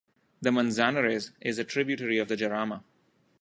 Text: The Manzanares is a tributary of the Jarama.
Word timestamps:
The 0.41 0.49
Manzanares 0.51 1.29
is 1.41 1.59
a 1.59 1.63
tributary 1.63 2.17
of 2.17 2.27
the 2.27 2.35
Jarama. 2.35 2.81